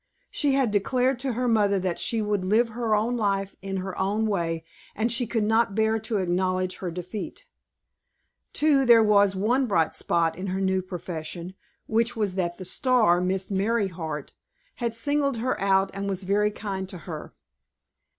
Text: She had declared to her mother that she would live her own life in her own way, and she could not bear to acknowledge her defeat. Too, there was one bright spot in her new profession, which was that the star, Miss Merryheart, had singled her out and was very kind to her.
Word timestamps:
She 0.31 0.53
had 0.53 0.71
declared 0.71 1.19
to 1.19 1.33
her 1.33 1.47
mother 1.47 1.77
that 1.77 1.99
she 1.99 2.23
would 2.23 2.43
live 2.43 2.69
her 2.69 2.95
own 2.95 3.15
life 3.17 3.55
in 3.61 3.77
her 3.77 3.95
own 3.99 4.25
way, 4.25 4.63
and 4.95 5.11
she 5.11 5.27
could 5.27 5.43
not 5.43 5.75
bear 5.75 5.99
to 5.99 6.17
acknowledge 6.17 6.77
her 6.77 6.89
defeat. 6.89 7.45
Too, 8.51 8.83
there 8.83 9.03
was 9.03 9.35
one 9.35 9.67
bright 9.67 9.93
spot 9.93 10.35
in 10.35 10.47
her 10.47 10.59
new 10.59 10.81
profession, 10.81 11.53
which 11.85 12.15
was 12.15 12.33
that 12.33 12.57
the 12.57 12.65
star, 12.65 13.21
Miss 13.21 13.51
Merryheart, 13.51 14.33
had 14.77 14.95
singled 14.95 15.37
her 15.37 15.61
out 15.61 15.91
and 15.93 16.09
was 16.09 16.23
very 16.23 16.49
kind 16.49 16.89
to 16.89 16.97
her. 17.05 17.35